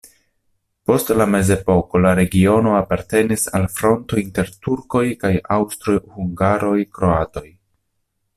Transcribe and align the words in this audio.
Post 0.91 1.11
la 1.21 1.25
mezepoko 1.33 2.01
la 2.05 2.13
regiono 2.19 2.73
apartenis 2.79 3.43
al 3.59 3.67
fronto 3.75 4.19
inter 4.23 4.51
turkoj 4.69 5.03
kaj 5.25 5.33
aŭstroj-hungaroj-kroatoj. 5.59 7.47